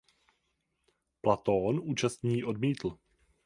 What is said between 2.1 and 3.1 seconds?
v ní odmítl.